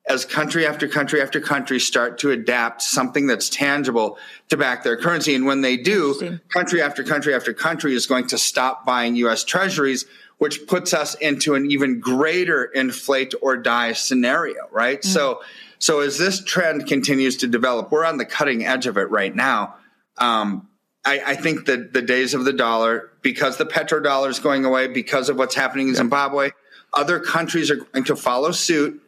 as 0.09 0.25
country 0.25 0.67
after 0.67 0.89
country 0.89 1.21
after 1.21 1.39
country 1.39 1.79
start 1.79 2.17
to 2.19 2.31
adapt 2.31 2.81
something 2.81 3.27
that's 3.27 3.51
tangible 3.51 4.17
to 4.49 4.57
back 4.57 4.85
their 4.85 4.97
currency. 4.97 5.35
And 5.35 5.45
when 5.45 5.61
they 5.61 5.77
do, 5.77 6.41
country 6.49 6.81
after 6.81 7.05
country 7.05 7.35
after 7.35 7.53
country 7.53 7.95
is 7.95 8.07
going 8.07 8.27
to 8.29 8.39
stop 8.39 8.87
buying 8.87 9.17
US 9.17 9.45
treasuries, 9.45 10.07
which 10.39 10.67
puts 10.67 10.95
us 10.95 11.15
into 11.17 11.55
an 11.55 11.71
even 11.71 12.01
greater 12.01 12.65
inflate 12.65 13.35
or 13.43 13.57
die 13.57 13.93
scenario, 13.93 14.69
right? 14.71 15.01
Mm-hmm. 15.01 15.11
So, 15.11 15.43
so 15.79 16.01
as 16.01 16.19
this 16.19 16.43
trend 16.43 16.87
continues 16.87 17.37
to 17.39 17.47
develop, 17.47 17.91
we're 17.91 18.05
on 18.05 18.19
the 18.19 18.25
cutting 18.25 18.65
edge 18.65 18.87
of 18.87 18.97
it 18.97 19.11
right 19.11 19.35
now. 19.35 19.75
Um, 20.17 20.69
I, 21.05 21.21
I, 21.25 21.35
think 21.37 21.67
that 21.67 21.93
the 21.93 22.03
days 22.03 22.35
of 22.35 22.45
the 22.45 22.53
dollar, 22.53 23.11
because 23.23 23.57
the 23.57 23.65
petrodollar 23.65 24.29
is 24.29 24.41
going 24.41 24.65
away, 24.65 24.89
because 24.89 25.29
of 25.29 25.37
what's 25.37 25.55
happening 25.55 25.89
in 25.89 25.95
Zimbabwe, 25.95 26.51
other 26.93 27.21
countries 27.21 27.71
are 27.71 27.77
going 27.77 28.05
to 28.05 28.17
follow 28.17 28.51
suit 28.51 29.01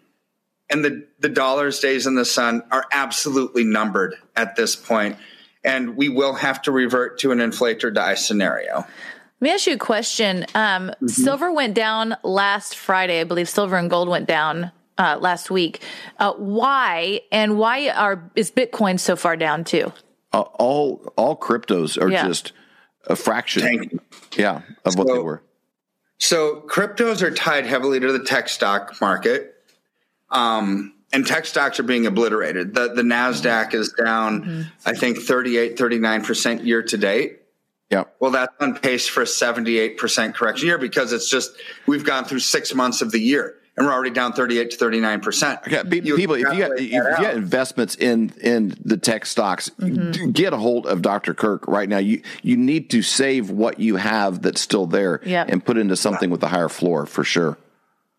and 0.70 0.84
the, 0.84 1.04
the 1.18 1.28
dollar's 1.28 1.80
days 1.80 2.06
in 2.06 2.14
the 2.14 2.25
sun 2.25 2.62
are 2.70 2.87
absolutely 2.92 3.64
numbered 3.64 4.14
at 4.37 4.54
this 4.54 4.76
point, 4.76 5.16
and 5.64 5.96
we 5.96 6.08
will 6.08 6.34
have 6.34 6.62
to 6.62 6.72
revert 6.72 7.18
to 7.18 7.32
an 7.32 7.40
inflate 7.40 7.82
or 7.82 7.90
die 7.90 8.14
scenario. 8.14 8.87
Let 9.40 9.49
me 9.49 9.54
ask 9.54 9.66
you 9.66 9.75
a 9.75 9.78
question. 9.78 10.44
Um, 10.54 10.88
mm-hmm. 10.88 11.06
Silver 11.06 11.50
went 11.50 11.75
down 11.75 12.14
last 12.23 12.76
Friday. 12.76 13.20
I 13.20 13.25
believe 13.25 13.49
silver 13.49 13.76
and 13.76 13.88
gold 13.88 14.09
went 14.09 14.26
down 14.26 14.70
uh, 14.99 15.16
last 15.18 15.50
week. 15.50 15.82
Uh, 16.18 16.35
why 16.35 17.23
and 17.32 17.59
why 17.59 17.88
are 17.88 18.30
is 18.37 18.50
Bitcoin 18.50 19.00
so 19.00 19.16
far 19.16 19.37
down 19.37 19.64
too? 19.64 19.92
Uh, 20.35 20.40
all 20.40 21.11
all 21.16 21.37
cryptos 21.37 22.00
are 22.00 22.11
yeah. 22.11 22.26
just 22.26 22.52
a 23.06 23.16
fraction, 23.16 24.00
yeah, 24.37 24.61
of 24.85 24.92
so, 24.92 24.99
what 24.99 25.06
they 25.09 25.18
were. 25.18 25.42
So 26.18 26.62
cryptos 26.68 27.23
are 27.23 27.30
tied 27.30 27.64
heavily 27.64 27.99
to 27.99 28.12
the 28.12 28.23
tech 28.23 28.50
stock 28.50 29.00
market. 29.00 29.54
Um, 30.28 30.94
and 31.12 31.26
tech 31.26 31.47
stocks 31.47 31.80
are 31.80 31.85
being 31.85 32.06
obliterated. 32.06 32.75
The 32.75 32.92
the 32.92 33.02
Nasdaq 33.02 33.73
is 33.73 33.92
down, 33.92 34.44
mm-hmm. 34.44 34.62
I 34.85 34.92
think 34.92 35.18
38, 35.18 35.78
39 35.78 36.25
percent 36.25 36.64
year 36.64 36.82
to 36.82 36.99
date. 36.99 37.39
Yeah. 37.90 38.04
Well, 38.20 38.30
that's 38.30 38.54
on 38.61 38.78
pace 38.78 39.09
for 39.09 39.23
a 39.23 39.26
78 39.26 39.99
percent 39.99 40.35
correction 40.35 40.68
year 40.68 40.78
because 40.78 41.12
it's 41.12 41.28
just 41.28 41.52
we've 41.87 42.04
gone 42.04 42.25
through 42.25 42.38
six 42.38 42.75
months 42.75 43.02
of 43.02 43.11
the 43.11 43.18
year 43.20 43.56
and 43.76 43.87
we're 43.87 43.94
already 43.94 44.11
down 44.11 44.32
38 44.32 44.73
to 44.73 44.76
39 44.76 45.20
percent. 45.20 45.61
Okay, 45.66 45.82
people, 45.88 46.35
if 46.35 46.52
you 46.52 46.59
got 46.59 46.78
if 46.78 46.92
you 46.92 47.00
got 47.00 47.35
investments 47.35 47.94
in 47.94 48.30
in 48.42 48.76
the 48.85 48.97
tech 48.97 49.25
stocks, 49.25 49.70
mm-hmm. 49.70 50.30
get 50.32 50.52
a 50.52 50.56
hold 50.56 50.87
of 50.87 51.02
Dr. 51.02 51.35
Kirk 51.35 51.66
right 51.66 51.88
now. 51.88 51.99
You 51.99 52.23
you 52.42 52.56
need 52.56 52.90
to 52.90 53.02
save 53.02 53.50
what 53.50 53.80
you 53.80 53.97
have 53.97 54.42
that's 54.42 54.61
still 54.61 54.87
there 54.87 55.20
yep. 55.25 55.49
and 55.49 55.64
put 55.64 55.78
into 55.78 55.97
something 55.97 56.30
with 56.30 56.42
a 56.42 56.49
higher 56.49 56.68
floor 56.68 57.06
for 57.06 57.25
sure. 57.25 57.56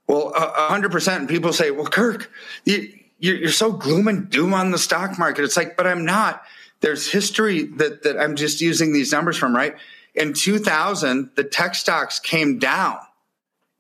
Well, 0.08 0.34
a 0.36 0.68
hundred 0.68 0.92
percent. 0.92 1.30
People 1.30 1.54
say, 1.54 1.72
"Well, 1.72 1.86
Kirk, 1.86 2.32
you, 2.66 2.92
you're 3.20 3.50
so 3.50 3.72
gloom 3.72 4.08
and 4.08 4.30
doom 4.30 4.54
on 4.54 4.72
the 4.72 4.80
stock 4.80 5.20
market." 5.20 5.44
It's 5.44 5.56
like, 5.56 5.78
but 5.78 5.86
I'm 5.86 6.06
not. 6.06 6.44
There's 6.82 7.12
history 7.12 7.64
that 7.78 8.04
that 8.04 8.20
I'm 8.20 8.36
just 8.36 8.62
using 8.62 8.94
these 8.94 9.12
numbers 9.12 9.38
from. 9.38 9.56
Right 9.56 9.76
in 10.14 10.34
2000, 10.34 11.32
the 11.36 11.44
tech 11.44 11.76
stocks 11.76 12.20
came 12.20 12.60
down 12.60 12.98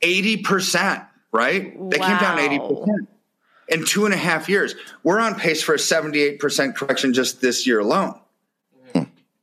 80 0.01 0.37
percent. 0.37 1.03
Right, 1.33 1.73
they 1.89 1.97
wow. 1.97 2.07
came 2.07 2.17
down 2.17 2.39
80 2.39 2.59
percent 2.59 3.09
in 3.67 3.85
two 3.85 4.05
and 4.05 4.13
a 4.13 4.17
half 4.17 4.49
years. 4.49 4.75
We're 5.03 5.19
on 5.19 5.35
pace 5.35 5.63
for 5.63 5.75
a 5.75 5.79
78 5.79 6.39
percent 6.39 6.75
correction 6.75 7.13
just 7.13 7.41
this 7.41 7.65
year 7.65 7.79
alone. 7.79 8.19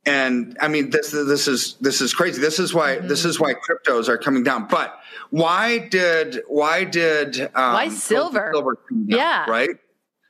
And 0.05 0.57
I 0.59 0.69
mean, 0.69 0.89
this 0.89 1.11
this 1.11 1.47
is 1.47 1.75
this 1.81 2.01
is 2.01 2.13
crazy. 2.13 2.41
This 2.41 2.57
is 2.57 2.73
why 2.73 2.95
mm-hmm. 2.95 3.07
this 3.07 3.25
is 3.25 3.39
why 3.39 3.53
cryptos 3.53 4.07
are 4.07 4.17
coming 4.17 4.43
down. 4.43 4.67
But 4.67 4.97
why 5.29 5.77
did 5.77 6.41
why 6.47 6.83
did 6.83 7.39
um, 7.39 7.73
why 7.73 7.89
silver? 7.89 8.49
silver 8.51 8.79
down, 8.89 9.05
yeah, 9.07 9.49
right. 9.49 9.69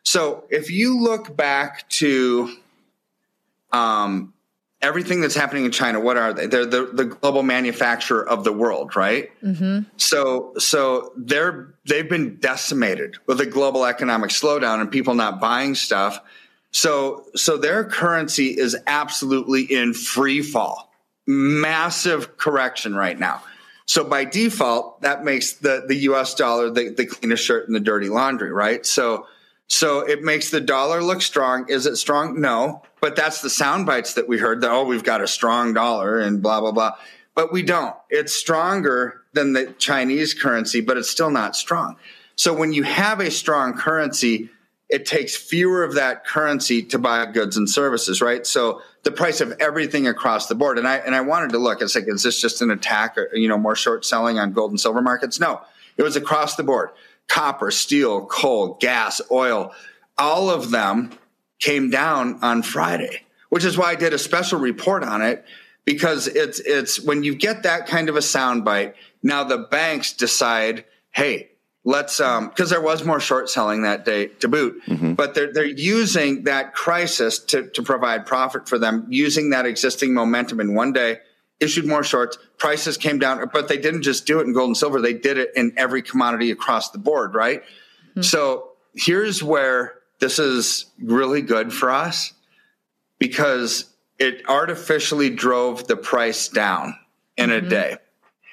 So 0.04 0.46
if 0.50 0.72
you 0.72 1.00
look 1.00 1.36
back 1.36 1.88
to 1.90 2.54
um, 3.72 4.34
everything 4.82 5.22
that's 5.22 5.36
happening 5.36 5.66
in 5.66 5.72
China, 5.72 6.00
what 6.00 6.18
are 6.18 6.34
they? 6.34 6.48
They're 6.48 6.66
the, 6.66 6.86
the 6.86 7.06
global 7.06 7.44
manufacturer 7.44 8.28
of 8.28 8.44
the 8.44 8.54
world, 8.54 8.96
right? 8.96 9.30
Mm-hmm. 9.44 9.90
So 9.98 10.54
so 10.58 11.12
they're 11.18 11.74
they've 11.86 12.10
been 12.10 12.38
decimated 12.38 13.18
with 13.28 13.42
a 13.42 13.46
global 13.46 13.86
economic 13.86 14.32
slowdown 14.32 14.82
and 14.82 14.92
people 14.92 15.16
not 15.16 15.40
buying 15.40 15.76
stuff. 15.76 16.20
So 16.72 17.26
so 17.36 17.58
their 17.58 17.84
currency 17.84 18.58
is 18.58 18.78
absolutely 18.88 19.64
in 19.64 19.94
free 19.94 20.42
fall, 20.42 20.92
massive 21.28 22.38
correction 22.38 22.96
right 22.96 23.18
now. 23.18 23.42
So 23.86 24.04
by 24.04 24.24
default, 24.24 25.02
that 25.02 25.24
makes 25.24 25.54
the, 25.54 25.84
the 25.88 25.96
US 25.96 26.36
dollar 26.36 26.70
the, 26.70 26.90
the 26.90 27.08
cleanest 27.08 27.44
shirt 27.44 27.68
in 27.68 27.74
the 27.74 27.80
dirty 27.80 28.08
laundry, 28.08 28.52
right? 28.52 28.86
So 28.86 29.26
so 29.70 30.00
it 30.00 30.24
makes 30.24 30.50
the 30.50 30.62
dollar 30.62 31.02
look 31.02 31.22
strong. 31.22 31.70
Is 31.70 31.86
it 31.86 31.96
strong? 31.96 32.42
No. 32.42 32.82
But 33.02 33.16
that's 33.16 33.42
the 33.42 33.50
sound 33.50 33.86
bites 33.86 34.14
that 34.16 34.28
we 34.28 34.38
heard 34.38 34.62
that, 34.62 34.72
oh, 34.72 34.84
we've 34.84 35.04
got 35.04 35.22
a 35.22 35.28
strong 35.28 35.74
dollar 35.74 36.20
and 36.20 36.42
blah, 36.42 36.60
blah, 36.60 36.72
blah. 36.72 36.96
But 37.36 37.54
we 37.54 37.64
don't. 37.64 37.96
It's 38.10 38.34
stronger 38.34 39.22
than 39.34 39.54
the 39.54 39.74
Chinese 39.78 40.34
currency, 40.34 40.82
but 40.82 40.98
it's 40.98 41.10
still 41.10 41.32
not 41.32 41.56
strong. 41.56 41.96
So 42.36 42.54
when 42.54 42.74
you 42.74 42.84
have 42.84 43.20
a 43.20 43.32
strong 43.32 43.74
currency, 43.74 44.50
it 44.90 45.06
takes 45.06 45.36
fewer 45.36 45.84
of 45.84 45.94
that 45.94 46.26
currency 46.26 46.82
to 46.84 46.98
buy 46.98 47.26
goods 47.28 47.58
and 47.58 47.70
services, 47.70 48.22
right? 48.22 48.46
So 48.46 48.82
the 49.04 49.12
price 49.12 49.40
of 49.40 49.54
everything 49.60 50.08
across 50.08 50.48
the 50.48 50.56
board. 50.56 50.78
And 50.78 50.88
I 50.88 50.98
and 50.98 51.16
I 51.16 51.22
wanted 51.22 51.52
to 51.52 51.60
look. 51.60 51.82
It's 51.82 51.96
like, 51.96 52.06
is 52.08 52.24
this 52.24 52.42
just 52.42 52.62
an 52.62 52.72
attack 52.72 53.18
or 53.18 53.30
you 53.34 53.48
know 53.48 53.58
more 53.58 53.76
short 53.76 54.06
selling 54.06 54.40
on 54.40 54.52
gold 54.52 54.72
and 54.72 54.80
silver 54.80 55.02
markets? 55.02 55.40
No, 55.40 55.62
it 55.98 56.04
was 56.04 56.16
across 56.16 56.56
the 56.56 56.64
board. 56.64 56.90
Copper, 57.28 57.70
steel, 57.72 58.26
coal, 58.26 58.78
gas, 58.80 59.22
oil, 59.32 59.74
all 60.18 60.50
of 60.50 60.72
them 60.72 61.12
came 61.60 61.90
down 61.90 62.40
on 62.42 62.64
Friday, 62.64 63.24
which 63.50 63.66
is 63.66 63.78
why 63.78 63.92
I 63.92 63.96
did 63.96 64.14
a 64.14 64.18
special 64.20 64.60
report 64.60 65.04
on 65.04 65.22
it 65.22 65.46
because 65.86 66.28
it's 66.28 66.60
it's 66.60 67.00
when 67.00 67.24
you 67.24 67.36
get 67.36 67.64
that 67.64 67.88
kind 67.88 68.10
of 68.10 68.16
a 68.16 68.20
soundbite. 68.20 68.94
Now 69.22 69.44
the 69.44 69.58
banks 69.58 70.14
decide, 70.14 70.86
hey, 71.12 71.50
let's 71.86 72.20
um 72.20 72.50
because 72.50 72.70
there 72.70 72.82
was 72.82 73.04
more 73.04 73.20
short 73.20 73.50
selling 73.50 73.84
that 73.84 74.04
day 74.04 74.28
to 74.28 74.48
boot 74.48 74.82
mm-hmm. 74.86 75.14
but 75.14 75.34
they're 75.34 75.52
they're 75.54 75.66
using 75.66 76.44
that 76.44 76.74
crisis 76.74 77.40
to 77.40 77.68
to 77.70 77.82
provide 77.82 78.26
profit 78.26 78.68
for 78.68 78.78
them 78.78 79.06
using 79.10 79.52
that 79.52 79.66
existing 79.66 80.14
momentum 80.14 80.60
in 80.60 80.74
one 80.76 80.92
day 80.92 81.18
issued 81.60 81.86
more 81.86 82.04
shorts 82.04 82.38
prices 82.58 82.98
came 82.98 83.18
down 83.18 83.50
but 83.54 83.70
they 83.70 83.78
didn't 83.78 84.02
just 84.02 84.26
do 84.26 84.40
it 84.40 84.46
in 84.46 84.54
gold 84.54 84.68
and 84.68 84.78
silver 84.78 85.00
they 85.00 85.14
did 85.14 85.38
it 85.38 85.52
in 85.56 85.72
every 85.78 86.02
commodity 86.02 86.52
across 86.52 86.92
the 86.92 86.98
board 86.98 87.34
right 87.34 87.64
mm-hmm. 87.64 88.22
so 88.22 88.72
here's 88.94 89.42
where 89.42 89.99
this 90.20 90.40
is 90.40 90.86
really 91.02 91.42
good 91.42 91.74
for 91.74 91.92
us 91.92 92.34
because 93.18 93.86
it 94.18 94.44
artificially 94.48 95.30
drove 95.30 95.88
the 95.88 95.96
price 95.96 96.50
down 96.50 96.96
in 97.38 97.50
mm-hmm. 97.50 97.66
a 97.66 97.70
day 97.70 97.98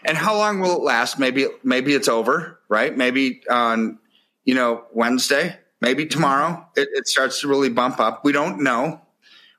and 0.07 0.17
how 0.17 0.37
long 0.37 0.61
will 0.61 0.77
it 0.77 0.83
last? 0.83 1.19
Maybe 1.19 1.47
maybe 1.63 1.93
it's 1.93 2.09
over, 2.09 2.61
right? 2.69 2.97
Maybe 2.97 3.43
on 3.51 3.99
you 4.45 4.55
know 4.55 4.85
Wednesday, 4.93 5.57
maybe 5.81 6.07
tomorrow 6.07 6.67
it, 6.77 6.89
it 6.93 7.09
starts 7.09 7.41
to 7.41 7.49
really 7.49 7.69
bump 7.69 7.99
up. 7.99 8.25
We 8.25 8.33
don't 8.33 8.63
know, 8.63 9.01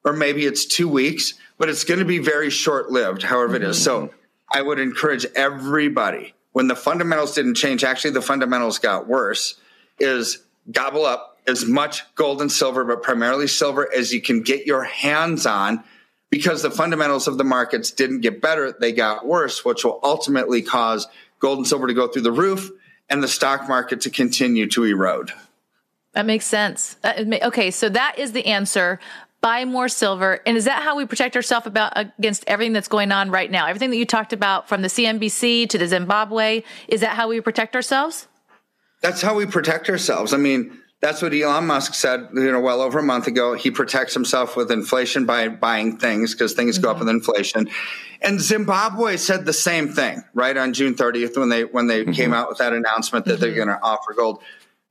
or 0.05 0.13
maybe 0.13 0.45
it's 0.45 0.65
two 0.65 0.87
weeks, 0.87 1.33
but 1.57 1.69
it's 1.69 1.83
going 1.83 1.99
to 1.99 2.05
be 2.05 2.19
very 2.19 2.49
short 2.49 2.89
lived. 2.89 3.23
However, 3.23 3.57
it 3.57 3.63
is. 3.63 3.83
So 3.83 4.13
I 4.51 4.61
would 4.61 4.79
encourage 4.79 5.25
everybody 5.35 6.33
when 6.53 6.67
the 6.67 6.75
fundamentals 6.75 7.35
didn't 7.35 7.55
change. 7.55 7.83
Actually, 7.83 8.11
the 8.11 8.21
fundamentals 8.21 8.79
got 8.79 9.07
worse. 9.07 9.59
Is 9.99 10.43
gobble 10.71 11.05
up 11.05 11.36
as 11.47 11.65
much 11.65 12.03
gold 12.15 12.41
and 12.41 12.51
silver, 12.51 12.83
but 12.83 13.01
primarily 13.01 13.47
silver 13.47 13.89
as 13.95 14.13
you 14.13 14.21
can 14.21 14.41
get 14.41 14.65
your 14.65 14.83
hands 14.83 15.45
on 15.45 15.83
because 16.29 16.61
the 16.61 16.69
fundamentals 16.69 17.27
of 17.27 17.37
the 17.37 17.43
markets 17.43 17.91
didn't 17.91 18.21
get 18.21 18.41
better, 18.41 18.75
they 18.77 18.91
got 18.91 19.25
worse, 19.25 19.63
which 19.63 19.85
will 19.85 19.99
ultimately 20.03 20.61
cause 20.61 21.07
gold 21.39 21.59
and 21.59 21.67
silver 21.67 21.87
to 21.87 21.93
go 21.93 22.07
through 22.07 22.23
the 22.23 22.31
roof 22.31 22.69
and 23.09 23.23
the 23.23 23.27
stock 23.27 23.69
market 23.69 24.01
to 24.01 24.09
continue 24.09 24.67
to 24.67 24.83
erode. 24.83 25.31
That 26.13 26.25
makes 26.25 26.45
sense. 26.45 26.97
Okay, 27.05 27.71
so 27.71 27.87
that 27.89 28.19
is 28.19 28.33
the 28.33 28.47
answer. 28.47 28.99
Buy 29.39 29.65
more 29.65 29.87
silver. 29.87 30.41
And 30.45 30.57
is 30.57 30.65
that 30.65 30.83
how 30.83 30.97
we 30.97 31.05
protect 31.05 31.35
ourselves 31.35 31.67
about 31.67 31.93
against 31.95 32.43
everything 32.47 32.73
that's 32.73 32.87
going 32.87 33.11
on 33.11 33.29
right 33.29 33.49
now? 33.49 33.67
Everything 33.67 33.91
that 33.91 33.97
you 33.97 34.05
talked 34.05 34.33
about 34.33 34.67
from 34.67 34.81
the 34.81 34.87
CNBC 34.87 35.69
to 35.69 35.77
the 35.77 35.87
Zimbabwe, 35.87 36.63
is 36.87 37.01
that 37.01 37.11
how 37.15 37.29
we 37.29 37.39
protect 37.39 37.75
ourselves? 37.75 38.27
That's 39.01 39.21
how 39.21 39.35
we 39.35 39.45
protect 39.45 39.89
ourselves. 39.89 40.33
I 40.33 40.37
mean, 40.37 40.77
That's 40.99 41.21
what 41.21 41.31
Elon 41.31 41.67
Musk 41.67 41.93
said, 41.93 42.29
you 42.33 42.51
know, 42.51 42.59
well 42.59 42.81
over 42.81 42.99
a 42.99 43.03
month 43.03 43.27
ago. 43.27 43.53
He 43.53 43.69
protects 43.69 44.15
himself 44.15 44.55
with 44.55 44.71
inflation 44.71 45.27
by 45.27 45.47
buying 45.47 45.97
things 45.97 46.33
because 46.33 46.53
things 46.53 46.75
mm-hmm. 46.75 46.85
go 46.85 46.91
up 46.91 46.97
mm-hmm. 46.97 47.05
with 47.05 47.15
inflation. 47.15 47.69
And 48.21 48.41
Zimbabwe 48.41 49.17
said 49.17 49.45
the 49.45 49.53
same 49.53 49.89
thing, 49.89 50.23
right 50.33 50.57
on 50.57 50.73
June 50.73 50.95
30th 50.95 51.37
when 51.37 51.49
they 51.49 51.65
when 51.65 51.85
they 51.85 52.01
mm-hmm. 52.01 52.13
came 52.13 52.33
out 52.33 52.49
with 52.49 52.57
that 52.57 52.73
announcement 52.73 53.25
that 53.25 53.33
mm-hmm. 53.33 53.41
they're 53.41 53.55
going 53.55 53.67
to 53.67 53.79
offer 53.81 54.13
gold. 54.15 54.41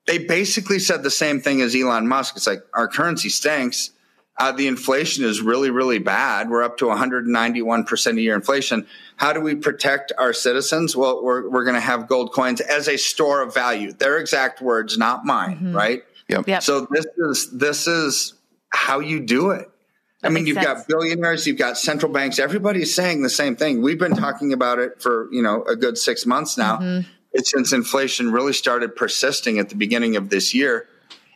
They 0.06 0.18
basically 0.18 0.78
said 0.78 1.02
the 1.02 1.10
same 1.10 1.40
thing 1.40 1.60
as 1.60 1.74
Elon 1.74 2.06
Musk. 2.06 2.36
It's 2.36 2.46
like 2.46 2.62
our 2.72 2.86
currency 2.86 3.28
stinks. 3.28 3.90
Uh, 4.38 4.52
the 4.52 4.66
inflation 4.66 5.24
is 5.24 5.40
really, 5.40 5.70
really 5.70 5.98
bad. 5.98 6.50
We're 6.50 6.62
up 6.62 6.76
to 6.78 6.86
191% 6.86 8.18
a 8.18 8.20
year 8.20 8.34
inflation. 8.34 8.86
How 9.16 9.32
do 9.32 9.40
we 9.40 9.54
protect 9.54 10.12
our 10.18 10.34
citizens? 10.34 10.94
Well, 10.94 11.24
we're, 11.24 11.48
we're 11.48 11.64
going 11.64 11.74
to 11.74 11.80
have 11.80 12.06
gold 12.06 12.32
coins 12.32 12.60
as 12.60 12.86
a 12.86 12.98
store 12.98 13.40
of 13.40 13.54
value. 13.54 13.92
Their 13.92 14.18
exact 14.18 14.60
words, 14.60 14.98
not 14.98 15.24
mine, 15.24 15.56
mm-hmm. 15.56 15.76
right? 15.76 16.04
Yep. 16.28 16.48
yep. 16.48 16.62
So 16.62 16.86
this 16.90 17.06
is, 17.16 17.50
this 17.50 17.86
is 17.86 18.34
how 18.68 19.00
you 19.00 19.20
do 19.20 19.50
it. 19.50 19.70
That 20.20 20.28
I 20.28 20.30
mean, 20.30 20.46
you've 20.46 20.56
sense. 20.56 20.66
got 20.66 20.88
billionaires, 20.88 21.46
you've 21.46 21.58
got 21.58 21.78
central 21.78 22.12
banks. 22.12 22.38
Everybody's 22.38 22.94
saying 22.94 23.22
the 23.22 23.30
same 23.30 23.56
thing. 23.56 23.80
We've 23.80 23.98
been 23.98 24.16
talking 24.16 24.52
about 24.52 24.78
it 24.78 25.00
for, 25.00 25.28
you 25.32 25.42
know, 25.42 25.62
a 25.64 25.76
good 25.76 25.96
six 25.96 26.26
months 26.26 26.58
now. 26.58 26.78
Mm-hmm. 26.78 27.08
It's 27.32 27.50
since 27.50 27.72
inflation 27.72 28.32
really 28.32 28.52
started 28.52 28.96
persisting 28.96 29.58
at 29.58 29.70
the 29.70 29.76
beginning 29.76 30.16
of 30.16 30.28
this 30.28 30.54
year 30.54 30.88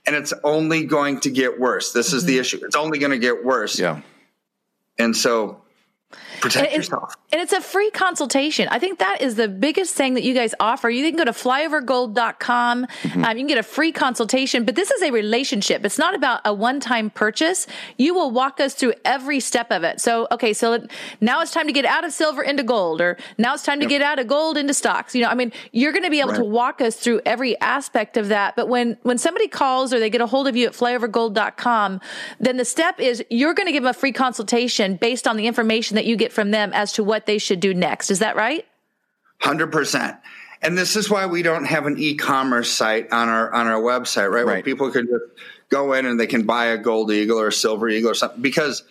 and 0.06 0.16
it's 0.16 0.32
only 0.44 0.84
going 0.84 1.20
to 1.20 1.30
get 1.30 1.58
worse. 1.60 1.92
This 1.92 2.08
mm-hmm. 2.08 2.16
is 2.16 2.24
the 2.24 2.32
mm-hmm. 2.34 2.40
issue. 2.40 2.60
It's 2.62 2.76
only 2.76 2.98
going 2.98 3.12
to 3.12 3.18
get 3.18 3.44
worse. 3.44 3.78
Yeah. 3.78 4.02
And 4.98 5.16
so 5.16 5.62
protect 6.40 6.72
and 6.72 6.76
yourself. 6.76 7.14
And 7.32 7.40
it's 7.40 7.52
a 7.52 7.60
free 7.60 7.90
consultation. 7.90 8.68
I 8.70 8.78
think 8.78 8.98
that 8.98 9.22
is 9.22 9.36
the 9.36 9.48
biggest 9.48 9.94
thing 9.94 10.14
that 10.14 10.22
you 10.22 10.34
guys 10.34 10.54
offer. 10.58 10.90
You 10.90 11.08
can 11.08 11.16
go 11.16 11.24
to 11.24 11.32
flyovergold.com. 11.32 12.86
Mm-hmm. 12.86 13.24
Um, 13.24 13.30
you 13.36 13.42
can 13.42 13.46
get 13.46 13.58
a 13.58 13.62
free 13.62 13.92
consultation, 13.92 14.64
but 14.64 14.74
this 14.74 14.90
is 14.90 15.02
a 15.02 15.10
relationship. 15.10 15.84
It's 15.84 15.98
not 15.98 16.14
about 16.14 16.40
a 16.44 16.52
one 16.52 16.80
time 16.80 17.10
purchase. 17.10 17.66
You 17.98 18.14
will 18.14 18.30
walk 18.30 18.60
us 18.60 18.74
through 18.74 18.94
every 19.04 19.40
step 19.40 19.70
of 19.70 19.84
it. 19.84 20.00
So, 20.00 20.26
okay, 20.32 20.52
so 20.52 20.86
now 21.20 21.40
it's 21.40 21.52
time 21.52 21.66
to 21.66 21.72
get 21.72 21.84
out 21.84 22.04
of 22.04 22.12
silver 22.12 22.42
into 22.42 22.62
gold, 22.62 23.00
or 23.00 23.16
now 23.38 23.54
it's 23.54 23.62
time 23.62 23.78
to 23.80 23.84
yep. 23.84 23.90
get 23.90 24.02
out 24.02 24.18
of 24.18 24.26
gold 24.26 24.56
into 24.56 24.74
stocks. 24.74 25.14
You 25.14 25.22
know, 25.22 25.28
I 25.28 25.34
mean, 25.34 25.52
you're 25.72 25.92
going 25.92 26.04
to 26.04 26.10
be 26.10 26.20
able 26.20 26.30
right. 26.30 26.38
to 26.38 26.44
walk 26.44 26.80
us 26.80 26.96
through 26.96 27.20
every 27.24 27.58
aspect 27.60 28.16
of 28.16 28.28
that. 28.28 28.56
But 28.56 28.68
when, 28.68 28.96
when 29.02 29.18
somebody 29.18 29.48
calls 29.48 29.92
or 29.92 30.00
they 30.00 30.10
get 30.10 30.20
a 30.20 30.26
hold 30.26 30.48
of 30.48 30.56
you 30.56 30.66
at 30.66 30.72
flyovergold.com, 30.72 32.00
then 32.38 32.56
the 32.56 32.64
step 32.64 32.98
is 32.98 33.24
you're 33.30 33.54
going 33.54 33.66
to 33.66 33.72
give 33.72 33.82
them 33.82 33.90
a 33.90 33.94
free 33.94 34.12
consultation 34.12 34.96
based 34.96 35.28
on 35.28 35.36
the 35.36 35.46
information 35.46 35.94
that 35.96 36.06
you 36.06 36.16
get 36.16 36.29
from 36.32 36.50
them 36.50 36.72
as 36.72 36.92
to 36.92 37.04
what 37.04 37.26
they 37.26 37.38
should 37.38 37.60
do 37.60 37.74
next. 37.74 38.10
Is 38.10 38.18
that 38.20 38.36
right? 38.36 38.66
100%. 39.42 40.18
And 40.62 40.76
this 40.76 40.96
is 40.96 41.08
why 41.08 41.26
we 41.26 41.42
don't 41.42 41.64
have 41.64 41.86
an 41.86 41.98
e-commerce 41.98 42.70
site 42.70 43.12
on 43.12 43.28
our 43.28 43.52
on 43.52 43.66
our 43.66 43.80
website, 43.80 44.30
right? 44.30 44.44
right. 44.44 44.46
Where 44.46 44.62
people 44.62 44.90
can 44.90 45.06
just 45.06 45.24
go 45.70 45.94
in 45.94 46.04
and 46.04 46.20
they 46.20 46.26
can 46.26 46.42
buy 46.42 46.66
a 46.66 46.78
gold 46.78 47.10
eagle 47.10 47.40
or 47.40 47.48
a 47.48 47.52
silver 47.52 47.88
eagle 47.88 48.10
or 48.10 48.14
something 48.14 48.42
because 48.42 48.82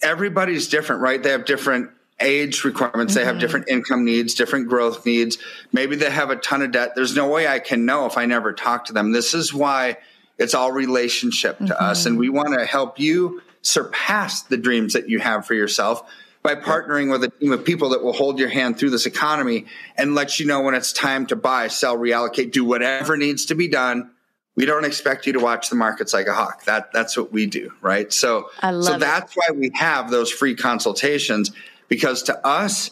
everybody's 0.00 0.68
different, 0.68 1.02
right? 1.02 1.22
They 1.22 1.30
have 1.30 1.44
different 1.44 1.90
age 2.20 2.64
requirements. 2.64 3.12
Mm-hmm. 3.12 3.18
They 3.18 3.24
have 3.24 3.34
mm-hmm. 3.34 3.40
different 3.40 3.68
income 3.68 4.04
needs, 4.04 4.34
different 4.34 4.68
growth 4.68 5.04
needs. 5.04 5.38
Maybe 5.72 5.96
they 5.96 6.10
have 6.10 6.30
a 6.30 6.36
ton 6.36 6.62
of 6.62 6.72
debt. 6.72 6.94
There's 6.94 7.14
no 7.14 7.28
way 7.28 7.46
I 7.46 7.58
can 7.58 7.84
know 7.84 8.06
if 8.06 8.16
I 8.16 8.24
never 8.24 8.52
talk 8.52 8.86
to 8.86 8.92
them. 8.92 9.12
This 9.12 9.34
is 9.34 9.52
why 9.52 9.98
it's 10.38 10.54
all 10.54 10.72
relationship 10.72 11.58
to 11.58 11.64
mm-hmm. 11.64 11.84
us. 11.84 12.06
And 12.06 12.18
we 12.18 12.28
want 12.28 12.58
to 12.58 12.64
help 12.64 12.98
you 12.98 13.42
surpass 13.62 14.42
the 14.42 14.56
dreams 14.56 14.92
that 14.92 15.08
you 15.08 15.18
have 15.18 15.46
for 15.46 15.54
yourself 15.54 16.02
by 16.42 16.54
partnering 16.54 17.10
with 17.10 17.24
a 17.24 17.28
team 17.28 17.52
of 17.52 17.64
people 17.64 17.90
that 17.90 18.02
will 18.02 18.12
hold 18.12 18.38
your 18.38 18.48
hand 18.48 18.78
through 18.78 18.90
this 18.90 19.06
economy 19.06 19.66
and 19.96 20.14
let 20.14 20.38
you 20.38 20.46
know 20.46 20.60
when 20.62 20.74
it's 20.74 20.92
time 20.92 21.26
to 21.26 21.36
buy, 21.36 21.68
sell, 21.68 21.96
reallocate, 21.96 22.52
do 22.52 22.64
whatever 22.64 23.16
needs 23.16 23.46
to 23.46 23.54
be 23.54 23.68
done. 23.68 24.10
We 24.54 24.66
don't 24.66 24.84
expect 24.84 25.26
you 25.26 25.34
to 25.34 25.40
watch 25.40 25.68
the 25.68 25.76
markets 25.76 26.12
like 26.12 26.26
a 26.26 26.32
hawk. 26.32 26.64
That 26.64 26.92
that's 26.92 27.16
what 27.16 27.32
we 27.32 27.46
do, 27.46 27.72
right? 27.80 28.12
So 28.12 28.50
so 28.60 28.98
that's 28.98 29.36
why 29.36 29.50
we 29.54 29.70
have 29.74 30.10
those 30.10 30.32
free 30.32 30.56
consultations 30.56 31.52
because 31.88 32.24
to 32.24 32.46
us 32.46 32.90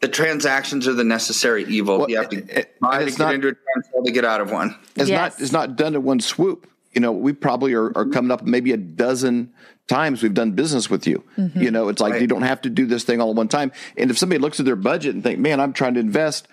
the 0.00 0.08
transactions 0.08 0.88
are 0.88 0.94
the 0.94 1.04
necessary 1.04 1.64
evil. 1.64 1.98
Well, 1.98 2.10
you 2.10 2.16
have 2.16 2.30
to 2.30 2.38
it, 2.38 2.80
buy 2.80 3.04
to 3.04 3.10
get 3.10 3.18
not, 3.18 3.34
into 3.34 3.48
a 3.48 3.52
transaction 3.52 4.04
to 4.04 4.12
get 4.12 4.24
out 4.24 4.40
of 4.40 4.50
one. 4.50 4.76
It's 4.96 5.10
yes. 5.10 5.34
not 5.34 5.42
it's 5.42 5.52
not 5.52 5.76
done 5.76 5.94
in 5.94 6.02
one 6.02 6.20
swoop 6.20 6.66
you 6.92 7.00
know, 7.00 7.12
we 7.12 7.32
probably 7.32 7.74
are, 7.74 7.96
are, 7.96 8.04
coming 8.06 8.30
up 8.30 8.42
maybe 8.42 8.72
a 8.72 8.76
dozen 8.76 9.52
times 9.88 10.22
we've 10.22 10.34
done 10.34 10.52
business 10.52 10.90
with 10.90 11.06
you. 11.06 11.24
Mm-hmm. 11.36 11.60
You 11.60 11.70
know, 11.70 11.88
it's 11.88 12.00
like 12.00 12.12
right. 12.12 12.20
you 12.20 12.26
don't 12.26 12.42
have 12.42 12.60
to 12.62 12.70
do 12.70 12.86
this 12.86 13.04
thing 13.04 13.20
all 13.20 13.30
at 13.30 13.36
one 13.36 13.48
time. 13.48 13.72
And 13.96 14.10
if 14.10 14.18
somebody 14.18 14.38
looks 14.38 14.60
at 14.60 14.66
their 14.66 14.76
budget 14.76 15.14
and 15.14 15.22
think, 15.22 15.38
man, 15.38 15.60
I'm 15.60 15.72
trying 15.72 15.94
to 15.94 16.00
invest, 16.00 16.48